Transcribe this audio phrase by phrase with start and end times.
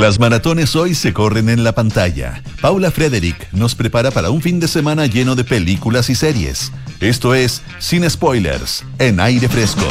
[0.00, 2.42] Las maratones hoy se corren en la pantalla.
[2.62, 6.72] Paula Frederick nos prepara para un fin de semana lleno de películas y series.
[7.00, 9.86] Esto es Sin Spoilers, en aire fresco.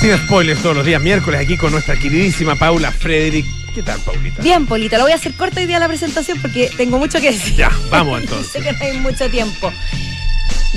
[0.00, 3.44] Sin spoilers todos los días miércoles aquí con nuestra queridísima Paula Frederick.
[3.74, 4.42] ¿Qué tal, Paulita?
[4.42, 7.30] Bien, Polita, lo voy a hacer corta hoy día la presentación porque tengo mucho que
[7.30, 7.54] decir.
[7.54, 8.52] Ya, vamos entonces.
[8.52, 9.70] sé que no hay mucho tiempo.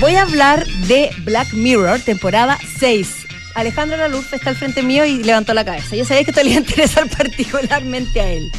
[0.00, 3.25] Voy a hablar de Black Mirror, temporada 6.
[3.56, 5.96] Alejandro Laluz está al frente mío y levantó la cabeza.
[5.96, 8.52] Yo sabía que esto le iba a interesar particularmente a él.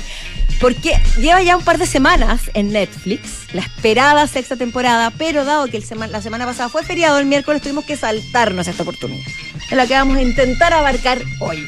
[0.59, 5.67] Porque lleva ya un par de semanas en Netflix, la esperada sexta temporada, pero dado
[5.67, 9.27] que el la semana pasada fue feriado, el miércoles tuvimos que saltarnos esta oportunidad,
[9.69, 11.63] en la que vamos a intentar abarcar hoy.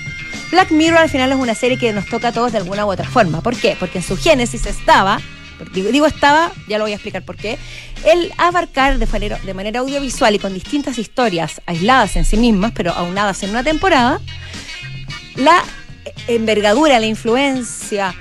[0.50, 2.92] Black Mirror al final es una serie que nos toca a todos de alguna u
[2.92, 3.42] otra forma.
[3.42, 3.78] ¿Por qué?
[3.80, 5.22] Porque en su génesis estaba
[5.74, 7.58] digo, estaba, ya lo voy a explicar por qué,
[8.06, 12.72] el abarcar de manera, de manera audiovisual y con distintas historias aisladas en sí mismas,
[12.74, 14.20] pero aunadas en una temporada,
[15.36, 15.64] la
[16.28, 18.16] envergadura, la influencia,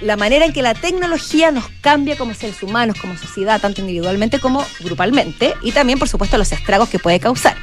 [0.00, 4.38] la manera en que la tecnología nos cambia como seres humanos, como sociedad, tanto individualmente
[4.38, 7.56] como grupalmente, y también, por supuesto, los estragos que puede causar.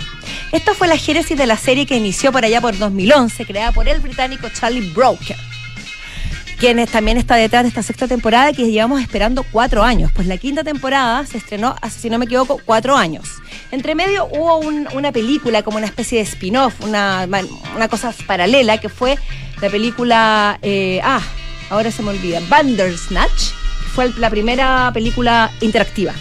[0.52, 3.88] Esta fue la génesis de la serie que inició por allá por 2011, creada por
[3.88, 5.38] el británico Charlie Brooker
[6.74, 10.10] quien también está detrás de esta sexta temporada que llevamos esperando cuatro años.
[10.16, 13.30] Pues la quinta temporada se estrenó hace, si no me equivoco, cuatro años.
[13.70, 17.28] Entre medio hubo una película como una especie de spin-off, una,
[17.76, 19.16] una, cosa paralela, que fue
[19.62, 21.22] la película, eh, ah,
[21.70, 23.52] ahora se me olvida, Bandersnatch,
[23.94, 26.14] fue la primera película interactiva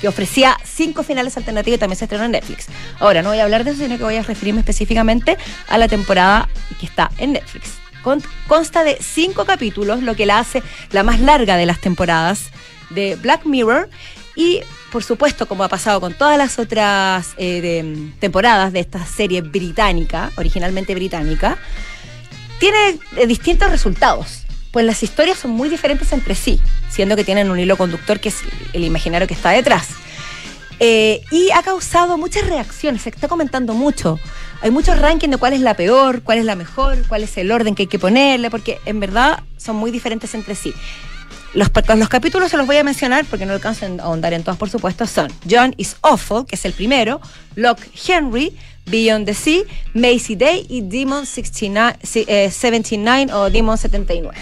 [0.00, 2.66] que ofrecía cinco finales alternativos y también se estrenó en Netflix.
[3.00, 5.88] Ahora, no voy a hablar de eso, sino que voy a referirme específicamente a la
[5.88, 7.87] temporada que está en Netflix
[8.46, 12.50] consta de cinco capítulos, lo que la hace la más larga de las temporadas
[12.90, 13.88] de Black Mirror.
[14.36, 14.60] Y
[14.92, 20.32] por supuesto, como ha pasado con todas las otras eh, temporadas de esta serie británica,
[20.36, 21.58] originalmente británica,
[22.58, 24.44] tiene eh, distintos resultados.
[24.72, 28.28] Pues las historias son muy diferentes entre sí, siendo que tienen un hilo conductor que
[28.28, 28.36] es
[28.72, 29.88] el imaginario que está detrás.
[30.80, 34.18] Eh, y ha causado muchas reacciones, se está comentando mucho.
[34.60, 37.52] Hay muchos rankings de cuál es la peor, cuál es la mejor, cuál es el
[37.52, 40.74] orden que hay que ponerle, porque en verdad son muy diferentes entre sí.
[41.54, 44.58] Los, los capítulos se los voy a mencionar porque no alcanzo a ahondar en todos,
[44.58, 47.20] por supuesto, son John is Awful, que es el primero,
[47.54, 48.54] Locke Henry,
[48.86, 49.62] Beyond the Sea,
[49.94, 51.98] Macy Day y Demon 69,
[52.50, 54.36] 79 eh, o Demon 79.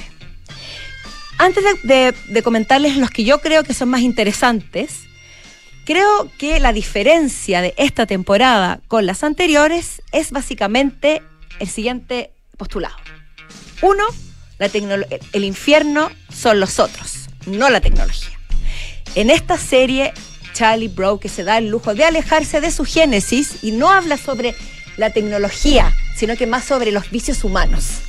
[1.39, 5.06] Antes de comentarles los que yo creo que son más interesantes,
[5.87, 11.23] Creo que la diferencia de esta temporada con las anteriores es básicamente
[11.61, 12.97] el siguiente postulado.
[13.83, 14.03] Uno,
[14.59, 18.37] el infierno son los otros, no la tecnología.
[19.15, 20.13] En esta serie,
[20.55, 24.57] Charlie Brown se da el lujo de alejarse de su génesis y no habla sobre
[24.97, 28.01] la tecnología, sino que más sobre los vicios humanos.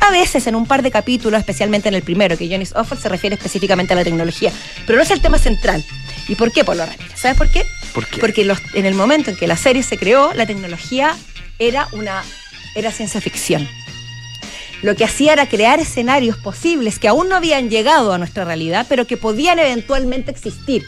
[0.00, 3.08] A veces en un par de capítulos, especialmente en el primero, que Johnny's Offer se
[3.08, 4.52] refiere específicamente a la tecnología,
[4.86, 5.84] pero no es el tema central.
[6.28, 7.18] ¿Y por qué, Polo Ramírez?
[7.18, 7.64] ¿Sabes por qué?
[8.20, 11.16] Porque en el momento en que la serie se creó, la tecnología
[11.58, 12.22] era una
[12.74, 13.66] era ciencia ficción.
[14.82, 18.86] Lo que hacía era crear escenarios posibles que aún no habían llegado a nuestra realidad,
[18.88, 20.84] pero que podían eventualmente existir.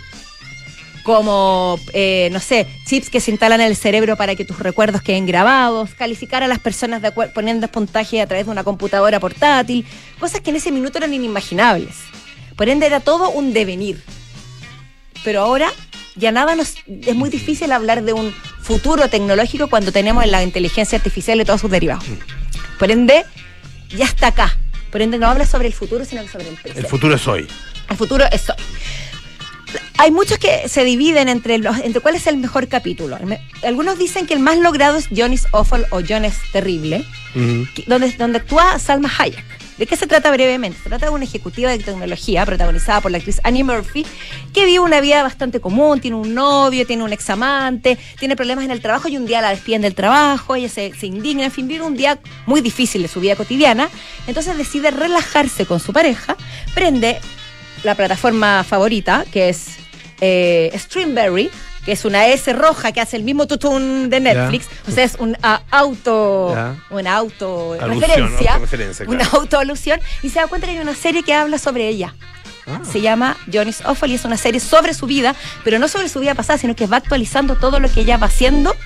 [1.08, 5.00] Como, eh, no sé, chips que se instalan en el cerebro para que tus recuerdos
[5.00, 9.86] queden grabados, calificar a las personas de poniendo puntaje a través de una computadora portátil,
[10.20, 11.94] cosas que en ese minuto eran inimaginables.
[12.56, 14.02] Por ende, era todo un devenir
[15.24, 15.70] pero ahora
[16.16, 18.32] ya nada nos es muy difícil hablar de un
[18.62, 22.04] futuro tecnológico cuando tenemos la inteligencia artificial y todos sus derivados.
[22.78, 23.24] Por ende,
[23.90, 24.56] ya está acá.
[24.90, 26.80] Por ende, no habla sobre el futuro, sino sobre el presente.
[26.80, 27.46] El futuro es hoy.
[27.90, 28.56] El futuro es hoy.
[29.96, 33.18] Hay muchos que se dividen entre los, entre cuál es el mejor capítulo.
[33.62, 37.04] Algunos dicen que el más logrado es Johnny's Awful o John es Terrible,
[37.86, 39.58] donde, donde actúa Salma Hayek.
[39.78, 40.76] ¿De qué se trata brevemente?
[40.82, 44.04] Se trata de una ejecutiva de tecnología protagonizada por la actriz Annie Murphy,
[44.52, 48.72] que vive una vida bastante común, tiene un novio, tiene un examante, tiene problemas en
[48.72, 51.84] el trabajo y un día la despiden del trabajo, ella se, indigna, en fin, vive
[51.84, 53.88] un día muy difícil de su vida cotidiana,
[54.26, 56.36] entonces decide relajarse con su pareja,
[56.74, 57.20] prende
[57.82, 59.76] la plataforma favorita, que es
[60.20, 61.50] eh, Streamberry,
[61.84, 64.66] que es una S roja que hace el mismo tutún de Netflix.
[64.86, 65.36] O sea, es un
[65.70, 66.54] auto,
[66.90, 68.60] una auto referencia,
[69.06, 72.14] una auto alusión, y se da cuenta que hay una serie que habla sobre ella.
[72.66, 72.80] Ah.
[72.90, 75.34] Se llama Johnny's Awful y es una serie sobre su vida,
[75.64, 78.26] pero no sobre su vida pasada, sino que va actualizando todo lo que ella va
[78.26, 78.76] haciendo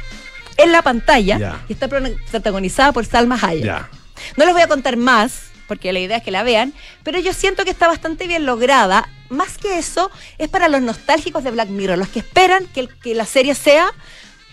[0.56, 3.89] en la pantalla y está protagonizada por Salma Hayek.
[4.37, 7.33] No les voy a contar más, porque la idea es que la vean, pero yo
[7.33, 9.09] siento que está bastante bien lograda.
[9.31, 13.15] Más que eso, es para los nostálgicos de Black Mirror, los que esperan que, que
[13.15, 13.91] la serie sea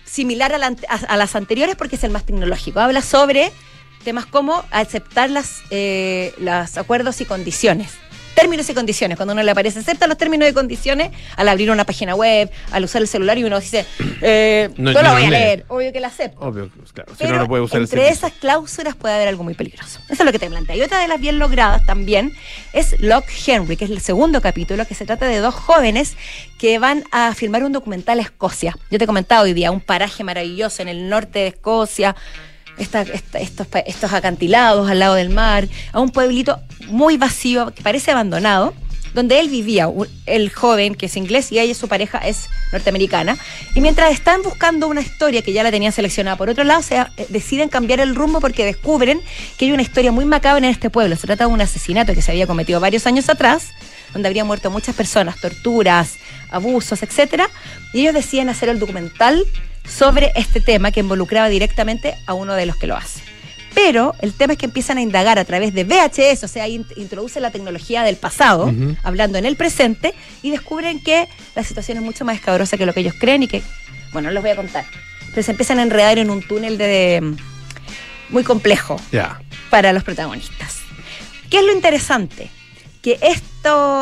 [0.05, 2.79] similar a, las anteriores porque es el más tecnológico.
[2.79, 3.51] Habla sobre
[4.05, 7.91] temas como aceptar las, eh, los acuerdos y condiciones
[8.39, 9.17] términos y condiciones.
[9.17, 12.83] Cuando uno le aparece, acepta los términos y condiciones al abrir una página web, al
[12.83, 13.85] usar el celular y uno dice,
[14.21, 15.65] eh, no, lo voy a leer.
[15.67, 16.39] Obvio que la acepto.
[16.39, 17.13] Obvio, claro.
[17.17, 19.99] Si no, no puede usar entre esas cláusulas puede haber algo muy peligroso.
[20.09, 20.75] Eso es lo que te plantea.
[20.75, 22.33] Y otra de las bien logradas también
[22.73, 26.15] es Locke Henry, que es el segundo capítulo, que se trata de dos jóvenes
[26.57, 28.75] que van a filmar un documental a Escocia.
[28.89, 32.15] Yo te he comentado hoy día, un paraje maravilloso en el norte de Escocia
[32.79, 38.73] estos, acantilados al lado del mar, a un pueblito muy vacío, que parece abandonado,
[39.13, 39.89] donde él vivía,
[40.25, 43.37] el joven que es inglés y ella, su pareja, es norteamericana.
[43.75, 47.25] Y mientras están buscando una historia que ya la tenían seleccionada por otro lado, eh,
[47.29, 49.19] deciden cambiar el rumbo porque descubren
[49.57, 51.15] que hay una historia muy macabra en este pueblo.
[51.15, 53.69] Se trata de un asesinato que se había cometido varios años atrás,
[54.13, 56.15] donde habrían muerto muchas personas, torturas,
[56.51, 57.49] abusos, etcétera.
[57.93, 59.43] Y ellos deciden hacer el documental
[59.89, 63.21] sobre este tema que involucraba directamente a uno de los que lo hace.
[63.73, 67.39] Pero el tema es que empiezan a indagar a través de VHS, o sea, introduce
[67.39, 72.25] la tecnología del pasado, hablando en el presente, y descubren que la situación es mucho
[72.25, 73.61] más escabrosa que lo que ellos creen y que,
[74.11, 74.85] bueno, les voy a contar.
[75.29, 77.35] Pero se empiezan a enredar en un túnel de,
[78.29, 78.99] muy complejo
[79.69, 80.77] para los protagonistas.
[81.49, 82.49] ¿Qué es lo interesante?
[83.01, 83.47] que esto,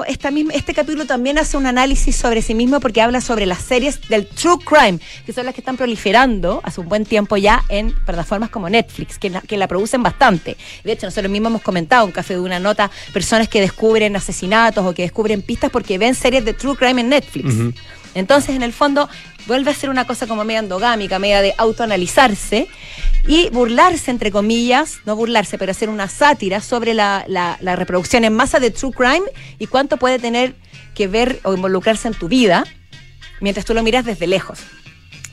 [0.08, 3.60] esta misma, este capítulo también hace un análisis sobre sí mismo porque habla sobre las
[3.60, 7.64] series del true crime, que son las que están proliferando hace un buen tiempo ya
[7.70, 10.58] en plataformas como Netflix, que la, que la producen bastante.
[10.84, 14.86] De hecho, nosotros mismos hemos comentado un café de una nota, personas que descubren asesinatos
[14.86, 17.56] o que descubren pistas porque ven series de true crime en Netflix.
[18.18, 19.08] Entonces, en el fondo,
[19.46, 22.68] vuelve a ser una cosa como media endogámica, media de autoanalizarse
[23.28, 27.26] y burlarse, entre comillas, no burlarse, pero hacer una sátira sobre la,
[27.62, 29.26] reproducción en masa de True Crime
[29.60, 30.56] y cuánto puede tener
[30.96, 32.66] que ver o involucrarse en tu vida
[33.40, 34.60] mientras tú lo miras desde lejos.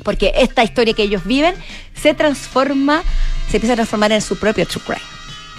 [0.03, 1.55] Porque esta historia que ellos viven
[1.95, 3.03] se transforma,
[3.51, 5.15] se empieza a transformar en su propio True Crime.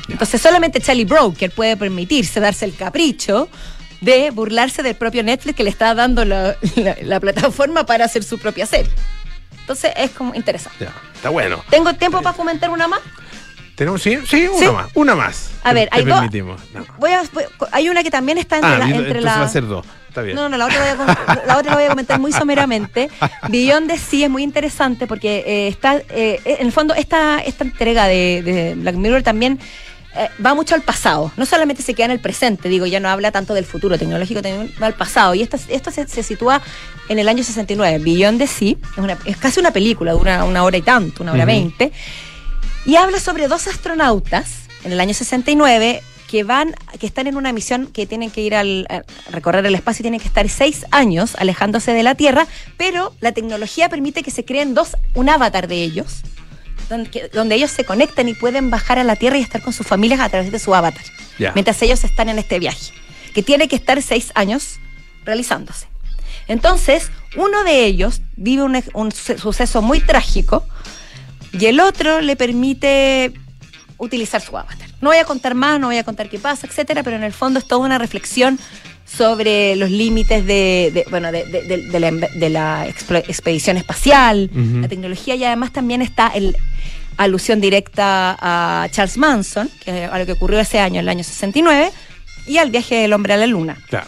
[0.10, 3.50] Entonces solamente Charlie Broker puede permitirse darse el capricho
[4.06, 6.56] de burlarse del propio Netflix que le está dando la,
[7.02, 8.92] la plataforma para hacer su propia serie.
[9.60, 10.88] Entonces es como interesante.
[11.16, 11.64] está bueno.
[11.72, 13.02] ¿Tengo tiempo para comentar una más?
[13.74, 14.92] ¿Tenemos, sí, sí, una más.
[14.94, 15.50] Una más.
[15.64, 16.24] A ver, hay dos.
[17.00, 17.24] Voy a,
[17.72, 18.90] hay una que también está entre ah, la.
[18.90, 19.38] Entre la...
[19.40, 19.86] va a ser dos.
[20.08, 20.36] Está bien.
[20.36, 23.10] No, no, la otra, voy a, la otra la voy a comentar muy someramente.
[23.50, 27.66] Beyond de sí es muy interesante porque eh, está, eh, en el fondo, esta, esta
[27.66, 29.60] entrega de, de Black Mirror también
[30.18, 31.32] eh, va mucho al pasado.
[31.36, 34.42] No solamente se queda en el presente, digo, ya no habla tanto del futuro tecnológico,
[34.82, 35.36] va al pasado.
[35.36, 36.62] Y esto, esto se, sitúa
[37.10, 38.00] en el año 69.
[38.00, 38.76] Beyond the Sea
[39.26, 41.92] es, casi una película, dura una hora y tanto, una hora veinte.
[42.86, 47.52] Y habla sobre dos astronautas en el año 69 que van, que están en una
[47.52, 50.86] misión que tienen que ir al a recorrer el espacio y tienen que estar seis
[50.92, 52.48] años alejándose de la Tierra,
[52.78, 56.24] pero la tecnología permite que se creen dos, un avatar de ellos
[56.90, 60.20] donde, ellos se conectan y pueden bajar a la Tierra y estar con sus familias
[60.20, 61.04] a través de su avatar,
[61.54, 62.94] mientras ellos están en este viaje,
[63.34, 64.80] que tiene que estar seis años
[65.26, 65.88] realizándose.
[66.48, 68.64] Entonces, uno de ellos vive
[68.94, 70.66] un, suceso muy trágico
[71.52, 73.34] y el otro le permite
[73.98, 74.90] utilizar su avatar.
[75.02, 77.34] No voy a contar más, no voy a contar qué pasa, etcétera, pero en el
[77.34, 78.60] fondo es toda una reflexión
[79.18, 86.28] sobre los límites de, bueno de, la, expedición espacial, la tecnología y además también está
[86.28, 86.56] el
[87.18, 91.92] alusión directa a Charles Manson, que a lo que ocurrió ese año, el año 69,
[92.48, 93.78] y al viaje del hombre a la luna.
[93.90, 94.08] Claro.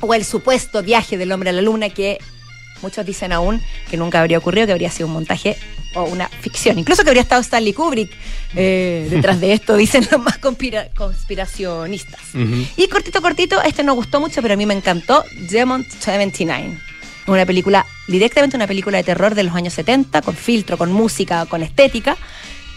[0.00, 2.18] O el supuesto viaje del hombre a la luna que
[2.82, 5.56] muchos dicen aún que nunca habría ocurrido, que habría sido un montaje
[5.94, 6.78] o una ficción.
[6.78, 8.10] Incluso que habría estado Stanley Kubrick
[8.54, 12.20] eh, detrás de esto, dicen los más conspiracionistas.
[12.76, 16.78] Y cortito, cortito, este no gustó mucho, pero a mí me encantó, Demon 79.
[17.26, 21.44] Una película, directamente una película de terror de los años 70, con filtro, con música,
[21.46, 22.16] con estética,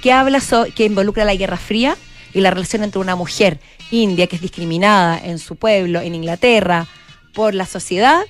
[0.02, 0.42] que habla
[0.76, 1.96] que involucra la Guerra Fría
[2.34, 3.60] y la relación entre una mujer
[3.92, 6.88] india que es discriminada en su pueblo, en Inglaterra,
[7.34, 8.22] por la sociedad,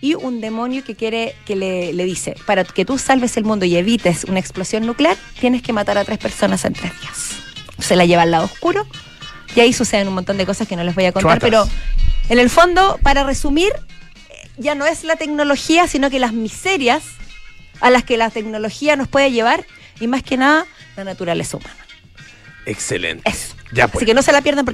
[0.00, 3.64] y un demonio que quiere, que le, le, dice, para que tú salves el mundo
[3.64, 7.36] y evites una explosión nuclear, tienes que matar a tres personas en tres días.
[7.78, 8.86] Se la lleva al lado oscuro
[9.54, 11.68] y ahí suceden un montón de cosas que no les voy a contar, pero
[12.28, 13.72] en el fondo, para resumir,
[14.56, 17.02] ya no es la tecnología, sino que las miserias
[17.80, 19.64] a las que la tecnología nos puede llevar
[20.00, 21.76] y más que nada la naturaleza humana.
[22.66, 23.28] Excelente.
[23.28, 23.54] Eso.
[23.72, 23.96] Ya pues.
[23.96, 24.66] Así que no se la pierdan porque